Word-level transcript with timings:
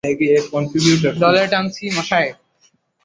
দলে 1.21 1.43
টানছি 1.51 1.83
মশায়! 1.95 2.31